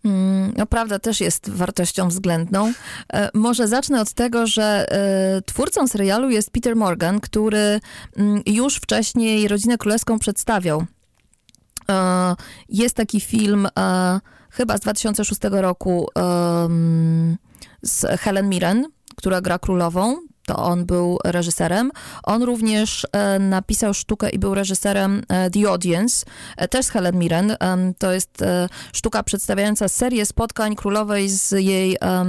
[0.05, 2.73] Mm, no, prawda też jest wartością względną.
[3.13, 7.79] E, może zacznę od tego, że e, twórcą serialu jest Peter Morgan, który
[8.17, 10.85] mm, już wcześniej Rodzinę Królewską przedstawiał.
[11.89, 12.35] E,
[12.69, 13.67] jest taki film
[14.53, 16.09] chyba z 2006 roku
[17.81, 21.91] z Helen Mirren, która gra królową to on był reżyserem.
[22.23, 26.25] On również e, napisał sztukę i był reżyserem e, The Audience,
[26.57, 27.57] e, też z Helen Mirren.
[27.97, 32.25] to jest e, sztuka przedstawiająca serię spotkań królowej z jej e,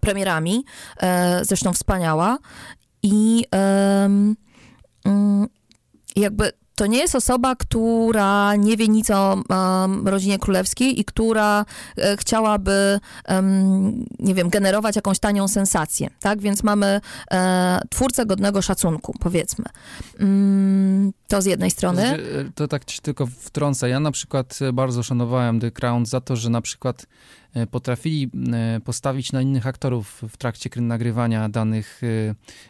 [0.00, 0.64] premierami,
[1.00, 2.38] e, zresztą wspaniała.
[3.02, 4.36] I mm,
[6.16, 11.64] jakby to nie jest osoba, która nie wie nic o um, rodzinie królewskiej i która
[11.96, 16.40] e, chciałaby, um, nie wiem, generować jakąś tanią sensację, tak?
[16.40, 19.64] Więc mamy e, twórcę godnego szacunku, powiedzmy.
[20.20, 22.02] Mm, to z jednej strony.
[22.02, 23.88] To, znaczy, to tak ci tylko wtrącę.
[23.88, 28.80] Ja na przykład bardzo szanowałem The Crown za to, że na przykład E, potrafili e,
[28.80, 32.00] postawić na innych aktorów w trakcie nagrywania danych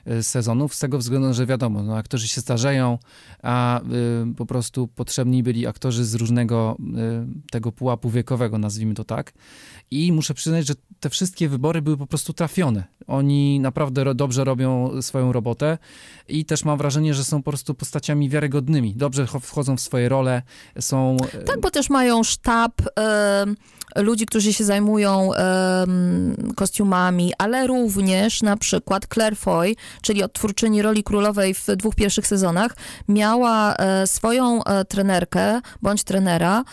[0.07, 2.99] e, sezonów, z tego względu, że wiadomo, no, aktorzy się starzeją,
[3.43, 3.81] a
[4.37, 6.77] po prostu potrzebni byli aktorzy z różnego
[7.51, 9.33] tego pułapu wiekowego, nazwijmy to tak.
[9.91, 12.85] I muszę przyznać, że te wszystkie wybory były po prostu trafione.
[13.07, 15.79] Oni naprawdę dobrze robią swoją robotę
[16.29, 18.95] i też mam wrażenie, że są po prostu postaciami wiarygodnymi.
[18.97, 20.43] Dobrze wchodzą w swoje role,
[20.81, 21.17] są...
[21.47, 22.73] Tak, bo też mają sztab
[23.97, 25.31] ludzi, którzy się zajmują
[26.57, 32.77] kostiumami, ale również na przykład Claire Foy, czyli odtwórczyni roli królowej w dwóch pierwszych sezonach,
[33.09, 36.65] miała e, swoją e, trenerkę bądź trenera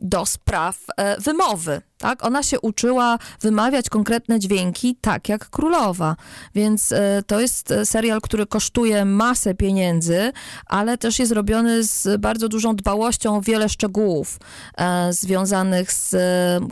[0.00, 2.24] do spraw e, wymowy tak?
[2.24, 6.16] Ona się uczyła wymawiać konkretne dźwięki tak jak królowa.
[6.54, 10.32] Więc e, to jest e, serial, który kosztuje masę pieniędzy,
[10.66, 14.38] ale też jest robiony z bardzo dużą dbałością o wiele szczegółów
[14.76, 16.16] e, związanych z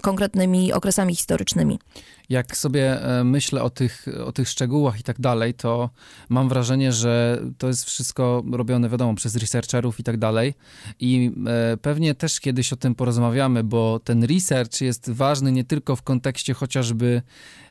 [0.03, 1.79] konkretnymi okresami historycznymi
[2.29, 5.91] jak sobie e, myślę o tych, o tych szczegółach i tak dalej, to
[6.29, 10.55] mam wrażenie, że to jest wszystko robione, wiadomo, przez researcherów i tak dalej.
[11.01, 15.97] I e, pewnie też kiedyś o tym porozmawiamy, bo ten research jest ważny nie tylko
[15.97, 17.23] w kontekście chociażby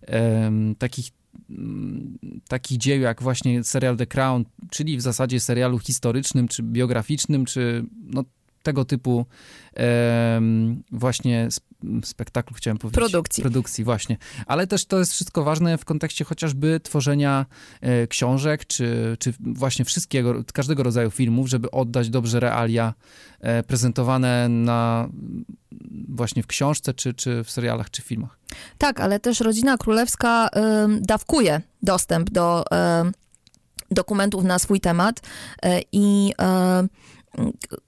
[0.08, 1.10] um, takich
[1.50, 2.18] mm,
[2.48, 7.86] takich dzieł jak właśnie serial The Crown, czyli w zasadzie serialu historycznym, czy biograficznym, czy
[8.04, 8.24] no,
[8.64, 9.26] tego typu
[10.92, 11.48] właśnie
[12.04, 13.00] spektaklu, chciałem powiedzieć.
[13.00, 13.42] Produkcji.
[13.44, 14.18] Produkcji, właśnie.
[14.46, 17.46] Ale też to jest wszystko ważne w kontekście chociażby tworzenia
[17.82, 22.94] e, książek, czy, czy właśnie wszystkiego, każdego rodzaju filmów, żeby oddać dobrze realia
[23.40, 25.10] e, prezentowane na
[26.10, 28.40] właśnie w książce, czy, czy w serialach, czy filmach.
[28.78, 30.50] Tak, ale też Rodzina Królewska y,
[31.02, 32.66] dawkuje dostęp do
[33.08, 33.12] y,
[33.92, 36.34] dokumentów na swój temat y, i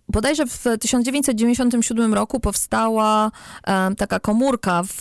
[0.10, 3.32] bodajże w 1997 roku powstała
[3.98, 5.00] taka komórka w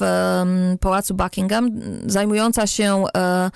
[0.81, 1.71] Pałacu Buckingham
[2.07, 3.51] zajmująca się e,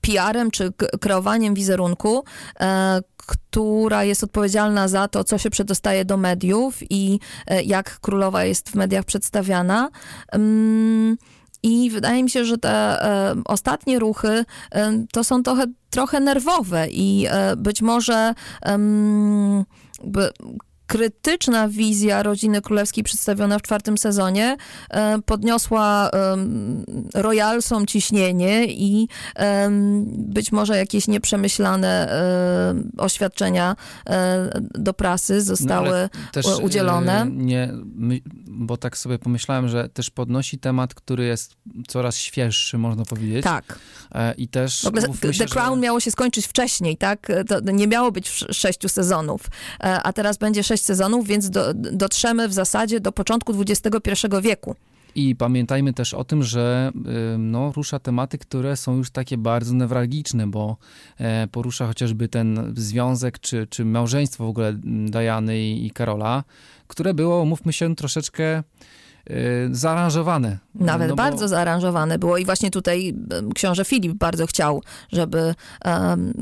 [0.00, 2.24] PR-em czy kreowaniem wizerunku,
[2.60, 8.44] e, która jest odpowiedzialna za to, co się przedostaje do mediów i e, jak królowa
[8.44, 9.88] jest w mediach przedstawiana.
[11.62, 12.98] I wydaje mi się, że te
[13.44, 14.44] ostatnie ruchy
[15.12, 18.34] to są trochę, trochę nerwowe i być może
[20.02, 20.36] but
[20.88, 24.56] krytyczna wizja rodziny królewskiej przedstawiona w czwartym sezonie
[24.90, 26.10] e, podniosła
[27.14, 29.08] royalsom ciśnienie i
[30.08, 36.08] być może jakieś nieprzemyślane e, oświadczenia e, do prasy zostały
[36.44, 37.26] no, udzielone.
[37.30, 37.72] Nie,
[38.46, 41.56] bo tak sobie pomyślałem, że też podnosi temat, który jest
[41.88, 43.44] coraz świeższy, można powiedzieć.
[43.44, 43.78] Tak.
[44.36, 44.86] I też...
[45.38, 45.80] The Crown że...
[45.80, 47.32] miało się skończyć wcześniej, tak?
[47.48, 49.40] To nie miało być sześciu sezonów,
[49.80, 54.74] a teraz będzie sześć sześć sezonów, więc do, dotrzemy w zasadzie do początku XXI wieku.
[55.14, 56.92] I pamiętajmy też o tym, że
[57.38, 60.76] no, rusza tematy, które są już takie bardzo newralgiczne, bo
[61.18, 64.72] e, porusza chociażby ten związek czy, czy małżeństwo w ogóle
[65.08, 66.44] Dajany i, Karola,
[66.86, 68.62] które było, mówmy się, troszeczkę
[69.70, 70.58] zaaranżowane.
[70.74, 71.48] Nawet no bardzo bo...
[71.48, 73.14] zaaranżowane było i właśnie tutaj
[73.54, 75.54] książę Filip bardzo chciał, żeby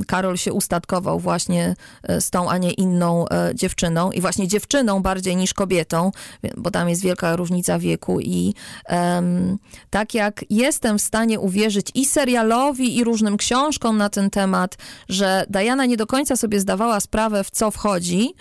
[0.06, 5.02] Karol się ustatkował właśnie e, z tą, a nie inną e, dziewczyną i właśnie dziewczyną
[5.02, 6.10] bardziej niż kobietą,
[6.56, 8.54] bo tam jest wielka różnica wieku i
[9.90, 14.76] tak jak jestem w stanie uwierzyć i serialowi, i różnym książkom na ten temat,
[15.08, 18.34] że Diana nie do końca sobie zdawała sprawę, w co wchodzi,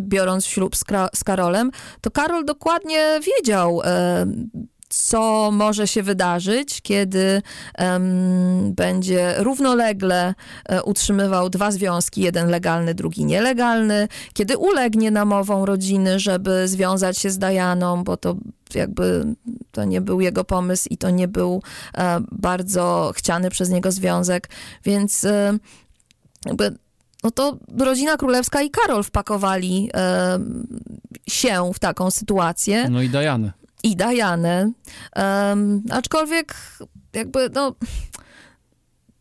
[0.00, 0.84] biorąc ślub z,
[1.14, 4.26] z Karolem, to Karol dokładnie wiedział, e,
[4.88, 7.42] co może się wydarzyć, kiedy
[7.78, 10.34] um, będzie równolegle
[10.68, 17.30] e, utrzymywał dwa związki, jeden legalny, drugi nielegalny, kiedy ulegnie namową rodziny, żeby związać się
[17.30, 18.36] z Dajaną, bo to
[18.74, 19.24] jakby
[19.72, 21.62] to nie był jego pomysł i to nie był
[21.94, 24.48] e, bardzo chciany przez niego związek,
[24.84, 25.26] więc
[26.46, 26.78] jakby
[27.24, 30.38] no to rodzina królewska i Karol wpakowali e,
[31.28, 32.88] się w taką sytuację.
[32.90, 33.52] No i Dianę.
[33.82, 34.72] I Dianę.
[35.16, 36.54] Um, aczkolwiek
[37.12, 37.74] jakby, no,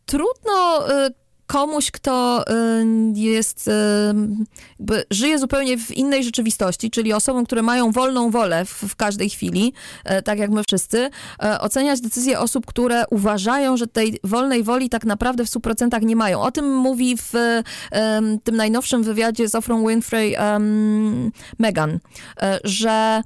[0.05, 1.09] trudno e,
[1.47, 8.31] komuś, kto y, jest, y, żyje zupełnie w innej rzeczywistości, czyli osobom, które mają wolną
[8.31, 11.09] wolę w, w każdej chwili, e, tak jak my wszyscy,
[11.43, 16.15] e, oceniać decyzje osób, które uważają, że tej wolnej woli tak naprawdę w 100% nie
[16.15, 16.41] mają.
[16.41, 17.33] O tym mówi w
[18.43, 21.99] tym najnowszym wywiadzie z Ofrą Winfrey um, Meghan,
[22.41, 23.21] e, że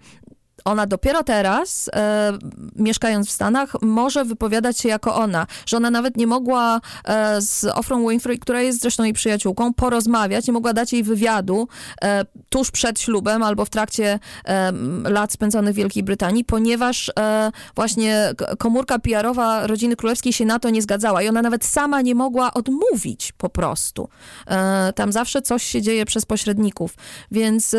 [0.66, 2.32] ona dopiero teraz, e,
[2.76, 7.66] mieszkając w Stanach, może wypowiadać się jako ona, że ona nawet nie mogła e, z
[7.66, 11.68] Ofrą Winfrey, która jest zresztą jej przyjaciółką, porozmawiać, nie mogła dać jej wywiadu
[12.02, 14.72] e, tuż przed ślubem albo w trakcie e,
[15.04, 20.70] lat spędzonych w Wielkiej Brytanii, ponieważ e, właśnie komórka PR-owa rodziny królewskiej się na to
[20.70, 24.10] nie zgadzała i ona nawet sama nie mogła odmówić po prostu.
[24.48, 26.96] E, tam zawsze coś się dzieje przez pośredników,
[27.32, 27.76] więc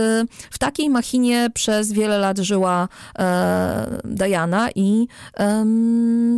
[0.51, 2.72] w takiej machinie przez wiele lat żyła
[3.19, 5.07] e, Diana i
[5.39, 5.65] e,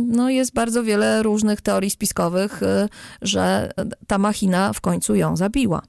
[0.07, 2.89] no jest bardzo wiele różnych teorii spiskowych, e,
[3.21, 3.71] że
[4.07, 5.81] ta machina w końcu ją zabiła.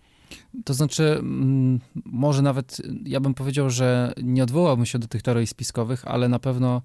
[0.64, 5.46] To znaczy, mm, może nawet ja bym powiedział, że nie odwołałbym się do tych teorii
[5.46, 6.82] spiskowych, ale na pewno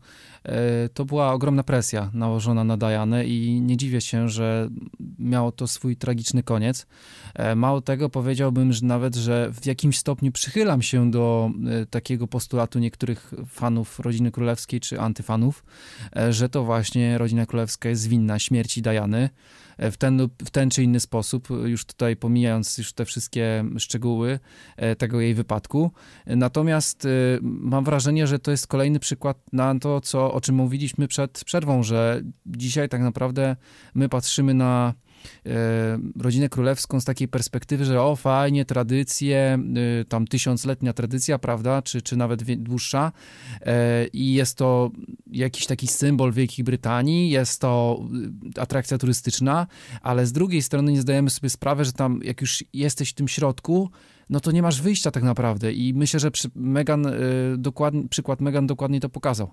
[0.93, 4.69] to była ogromna presja nałożona na Dianę i nie dziwię się, że
[5.19, 6.87] miało to swój tragiczny koniec.
[7.35, 11.51] E, mało tego powiedziałbym, że nawet, że w jakimś stopniu przychylam się do
[11.81, 15.63] e, takiego postulatu niektórych fanów rodziny królewskiej czy antyfanów,
[16.29, 19.29] że to właśnie rodzina królewska jest winna śmierci Diany
[19.81, 24.39] w ten, w ten czy inny sposób, już tutaj pomijając już te wszystkie szczegóły
[24.77, 25.91] e, tego jej wypadku.
[26.27, 27.09] Natomiast e,
[27.41, 31.83] mam wrażenie, że to jest kolejny przykład na to, co, o czym mówiliśmy przed przerwą,
[31.83, 33.55] że dzisiaj tak naprawdę
[33.95, 34.93] my patrzymy na
[35.45, 39.59] E, rodzinę królewską z takiej perspektywy, że o fajnie, tradycje,
[40.01, 43.11] y, tam tysiącletnia tradycja, prawda, czy, czy nawet dłuższa
[43.61, 44.91] e, i jest to
[45.31, 48.01] jakiś taki symbol Wielkiej Brytanii, jest to
[48.57, 49.67] y, atrakcja turystyczna,
[50.01, 53.27] ale z drugiej strony nie zdajemy sobie sprawy, że tam jak już jesteś w tym
[53.27, 53.89] środku,
[54.29, 57.13] no to nie masz wyjścia tak naprawdę i myślę, że Megan, y,
[57.57, 59.51] dokładnie, przykład Megan dokładnie to pokazał.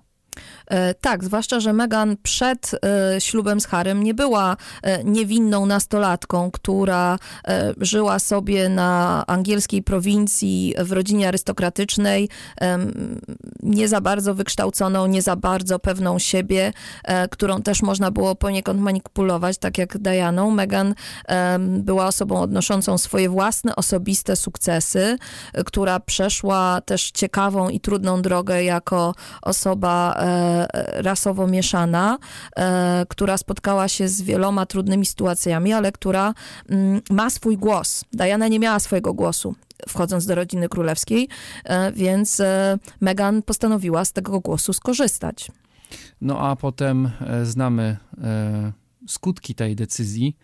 [0.71, 6.51] E, tak, zwłaszcza, że Meghan przed e, ślubem z Harem nie była e, niewinną nastolatką,
[6.51, 7.19] która
[7.81, 12.29] żyła sobie na angielskiej prowincji w rodzinie arystokratycznej,
[13.63, 16.73] nie za bardzo wykształconą, nie za bardzo pewną siebie,
[17.31, 20.51] którą też można było poniekąd manipulować, tak jak Dianą.
[20.51, 20.95] Meghan
[21.69, 25.19] była osobą odnoszącą swoje własne, osobiste sukcesy,
[25.67, 30.25] która przeszła też ciekawą i trudną drogę jako osoba
[30.95, 32.19] rasowo mieszana,
[32.57, 36.35] e, która spotkała się z wieloma trudnymi sytuacjami, ale która
[36.69, 38.05] mm, ma swój głos.
[38.13, 39.55] Diana nie miała swojego głosu
[39.89, 41.29] wchodząc do rodziny królewskiej,
[41.65, 42.43] e, więc
[43.01, 45.51] Meghan postanowiła z tego głosu skorzystać.
[46.21, 47.11] No a potem
[47.43, 47.97] znamy
[49.09, 50.37] skutki tej decyzji.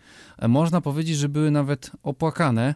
[0.47, 2.75] Można powiedzieć, że były nawet opłakane.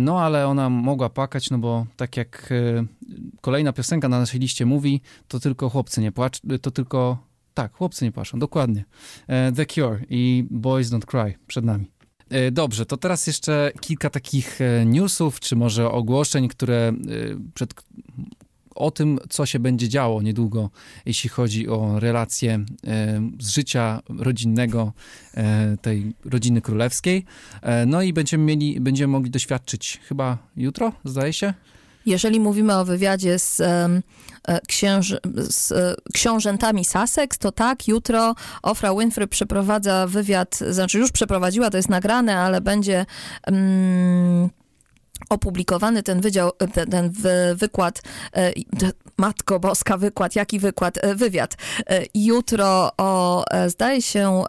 [0.00, 2.84] No, ale ona mogła płakać, no bo tak jak e,
[3.40, 7.18] kolejna piosenka na naszej liście mówi, to tylko chłopcy nie płaczą, to tylko,
[7.54, 8.84] tak, chłopcy nie płaczą, dokładnie.
[9.26, 11.90] E, The Cure i Boys Don't Cry przed nami.
[12.30, 16.92] E, dobrze, to teraz jeszcze kilka takich newsów, czy może ogłoszeń, które
[17.54, 17.74] przed
[18.74, 20.70] o tym, co się będzie działo niedługo,
[21.06, 22.64] jeśli chodzi o relacje e,
[23.40, 24.92] z życia rodzinnego
[25.34, 27.24] e, tej rodziny królewskiej.
[27.62, 31.54] E, no i będziemy mieli, będziemy mogli doświadczyć chyba jutro, zdaje się?
[32.06, 33.62] Jeżeli mówimy o wywiadzie z,
[34.68, 35.72] księż, z
[36.14, 42.36] książętami Sussex, to tak, jutro Ofra Winfrey przeprowadza wywiad, znaczy już przeprowadziła, to jest nagrane,
[42.36, 43.06] ale będzie...
[43.46, 44.50] Um,
[45.28, 47.12] opublikowany ten wydział, ten, ten
[47.54, 48.02] wykład,
[48.36, 48.52] e,
[49.16, 50.98] Matko Boska, wykład, jaki wykład?
[51.02, 51.56] E, wywiad.
[51.86, 54.42] E, jutro o, zdaje się,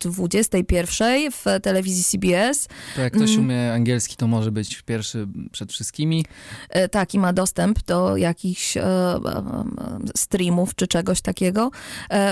[0.00, 2.68] 21 w telewizji CBS.
[2.96, 3.44] To jak ktoś mm.
[3.44, 6.24] umie angielski, to może być pierwszy przed wszystkimi.
[6.90, 8.74] Tak, i ma dostęp do jakichś
[10.16, 11.70] streamów czy czegoś takiego.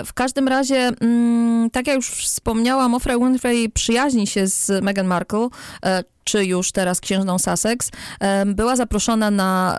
[0.07, 5.49] W każdym razie, mm, tak jak już wspomniałam, Oprah Winfrey przyjaźni się z Meghan Markle,
[6.25, 7.91] czy już teraz księżną Sussex,
[8.47, 9.79] była zaproszona na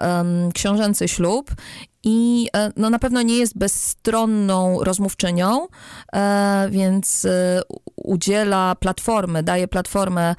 [0.53, 1.51] książęcy ślub
[2.03, 5.67] i e, no, na pewno nie jest bezstronną rozmówczynią,
[6.13, 7.61] e, więc e,
[7.95, 10.35] udziela platformy, daje platformę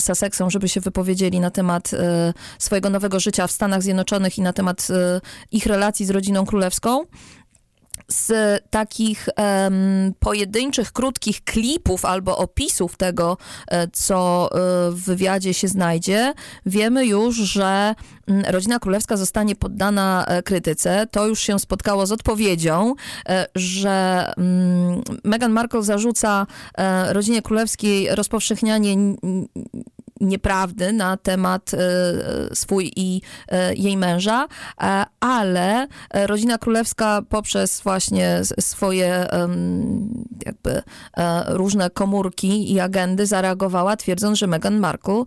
[0.00, 1.90] Sussexom, żeby się wypowiedzieli na temat
[2.58, 4.88] swojego nowego życia w Stanach Zjednoczonych i na temat
[5.50, 7.04] ich relacji z rodziną królewską.
[8.08, 13.36] Z takich um, pojedynczych, krótkich klipów albo opisów tego,
[13.92, 14.50] co
[14.90, 16.34] w wywiadzie się znajdzie,
[16.66, 17.94] wiemy już, że
[18.48, 21.06] rodzina królewska zostanie poddana e, krytyce.
[21.10, 22.94] To już się spotkało z odpowiedzią,
[23.54, 26.46] że mm, Meghan Markle zarzuca
[27.12, 28.96] rodzinie królewskiej rozpowszechnianie
[30.20, 31.78] nieprawdy na temat e,
[32.54, 34.46] swój i e, jej męża,
[34.82, 39.26] e, ale rodzina królewska poprzez właśnie swoje
[40.46, 40.82] jakby
[41.46, 45.22] różne komórki i agendy zareagowała, twierdząc, że Meghan Markle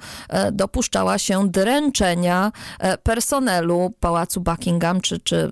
[0.51, 2.51] dopuszczała się dręczenia
[2.97, 5.51] personelu pałacu Buckingham, czy, czy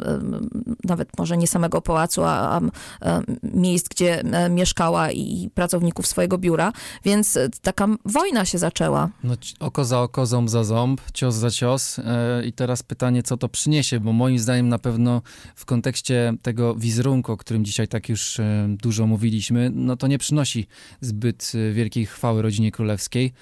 [0.84, 2.62] nawet może nie samego pałacu, a,
[3.02, 6.74] a miejsc, gdzie mieszkała i pracowników swojego biura,
[7.06, 9.10] więc taka wojna się zaczęła.
[9.24, 12.00] No, oko za oko, ząb za ząb, cios za cios.
[12.00, 15.22] E, I teraz pytanie, co to przyniesie, bo moim zdaniem na pewno
[15.56, 20.18] w kontekście tego wizerunku, o którym dzisiaj tak już e, dużo mówiliśmy, no to nie
[20.18, 20.68] przynosi
[21.02, 23.34] zbyt e, wielkiej chwały rodzinie królewskiej.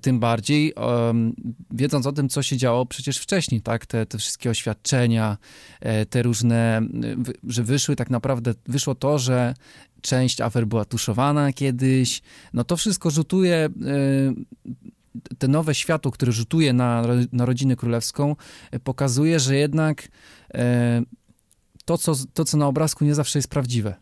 [0.00, 0.74] Tym bardziej
[1.70, 3.86] wiedząc o tym, co się działo przecież wcześniej, tak?
[3.86, 5.36] Te, te wszystkie oświadczenia,
[6.10, 6.82] te różne,
[7.48, 9.54] że wyszły tak naprawdę, wyszło to, że
[10.00, 12.22] część afer była tuszowana kiedyś.
[12.52, 13.68] No to wszystko rzutuje
[15.38, 17.02] te nowe światło, które rzutuje na,
[17.32, 18.36] na rodzinę królewską,
[18.70, 20.08] e, pokazuje, że jednak
[20.54, 21.02] e,
[21.84, 23.94] to co, to, co na obrazku nie zawsze jest prawdziwe.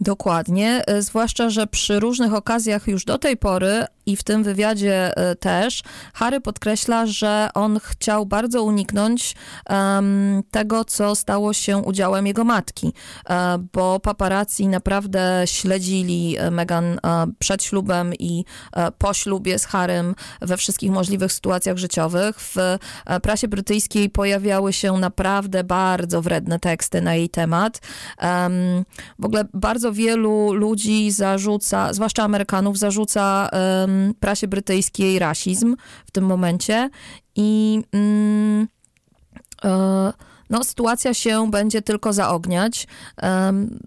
[0.00, 5.16] Dokładnie, e, zwłaszcza, że przy różnych okazjach już do tej pory i w tym wywiadzie
[5.16, 5.82] e, też
[6.14, 9.34] Harry podkreśla, że on chciał bardzo uniknąć
[9.70, 12.92] um, tego, co stało się udziałem jego matki,
[13.28, 17.00] e, bo paparazzi naprawdę śledzili Meghan
[17.38, 18.44] przed ślubem i
[18.98, 22.36] po ślubie z Harrym we wszystkich możliwych sytuacjach życiowych.
[22.40, 22.56] W
[23.22, 27.80] prasie brytyjskiej pojawiały się naprawdę bardzo wredne teksty na jej temat.
[28.22, 28.84] Um,
[29.18, 35.76] w ogóle bardzo bardzo wielu ludzi zarzuca, zwłaszcza Amerykanów, zarzuca um, prasie brytyjskiej rasizm
[36.06, 36.90] w tym momencie
[37.36, 38.68] i um,
[40.50, 42.86] no, sytuacja się będzie tylko zaogniać.
[43.22, 43.78] Um,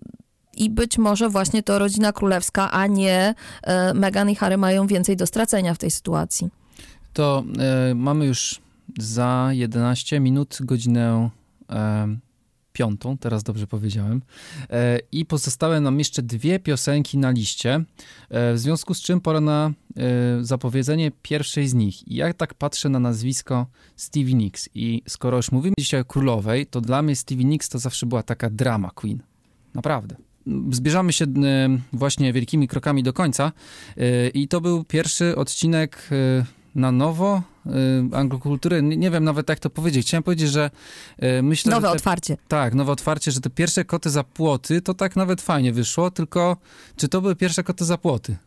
[0.58, 5.18] i być może właśnie to rodzina królewska, a nie e, Meghan i Harry mają więcej
[5.18, 6.50] do stracenia w tej sytuacji.
[7.14, 7.44] To
[7.90, 8.60] e, mamy już
[8.98, 11.30] za 11 minut godzinę
[11.70, 12.08] e,
[12.80, 14.22] piątą, teraz dobrze powiedziałem.
[14.70, 17.84] E, I pozostałe nam jeszcze dwie piosenki na liście,
[18.30, 20.02] e, w związku z czym pora na e,
[20.42, 22.08] zapowiedzenie pierwszej z nich.
[22.08, 26.66] I ja tak patrzę na nazwisko Stevie Nicks i skoro już mówimy dzisiaj o królowej,
[26.68, 29.20] to dla mnie Stevie Nicks to zawsze była taka drama queen.
[29.74, 30.16] Naprawdę
[30.72, 31.26] zbierzamy się
[31.94, 33.52] właśnie wielkimi krokami do końca
[34.34, 36.10] i to był pierwszy odcinek
[36.76, 37.42] na nowo
[38.14, 38.82] anglokultury.
[38.82, 40.08] Nie, nie wiem nawet jak to powiedzieć.
[40.08, 40.72] Chciałem powiedzieć, że
[41.24, 42.38] y, myślę, Nowe że te, otwarcie.
[42.48, 46.58] Tak, nowe otwarcie, że te pierwsze koty za płoty to tak nawet fajnie wyszło, tylko
[46.96, 48.38] czy to były pierwsze koty za płoty?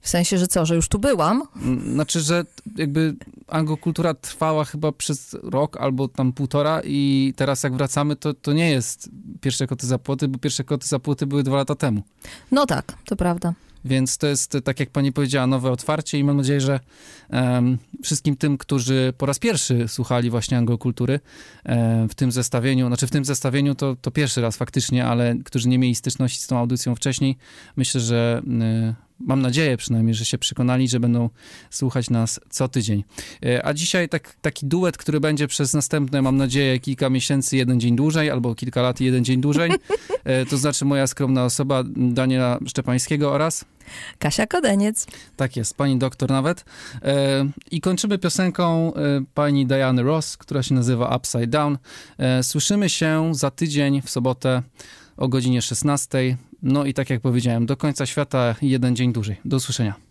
[0.00, 1.42] W sensie, że co, że już tu byłam?
[1.92, 2.44] Znaczy, że
[2.76, 3.14] jakby
[3.48, 8.70] anglokultura trwała chyba przez rok albo tam półtora i teraz jak wracamy, to, to nie
[8.70, 12.02] jest pierwsze koty za płoty, bo pierwsze koty za płoty były dwa lata temu.
[12.52, 13.54] No tak, to prawda.
[13.84, 16.80] Więc to jest, tak jak pani powiedziała, nowe otwarcie i mam nadzieję, że
[17.30, 21.20] um, wszystkim tym, którzy po raz pierwszy słuchali właśnie anglokultury
[21.64, 25.68] um, w tym zestawieniu, znaczy w tym zestawieniu to, to pierwszy raz faktycznie, ale którzy
[25.68, 27.36] nie mieli styczności z tą audycją wcześniej,
[27.76, 31.30] myślę, że um, mam nadzieję przynajmniej, że się przekonali, że będą
[31.70, 33.04] słuchać nas co tydzień.
[33.44, 37.80] E, a dzisiaj tak, taki duet, który będzie przez następne, mam nadzieję, kilka miesięcy, jeden
[37.80, 39.70] dzień dłużej, albo kilka lat, jeden dzień dłużej.
[40.24, 43.64] E, to znaczy moja skromna osoba, Daniela Szczepańskiego oraz...
[44.18, 45.06] Kasia Kodeniec.
[45.36, 46.64] Tak jest, pani doktor nawet.
[47.02, 48.92] E, I kończymy piosenką
[49.34, 51.78] pani Diany Ross, która się nazywa Upside Down.
[52.42, 54.62] Słyszymy się za tydzień w sobotę
[55.16, 56.36] o godzinie 16.
[56.62, 59.36] No i tak jak powiedziałem, do końca świata jeden dzień dłużej.
[59.44, 60.09] Do usłyszenia.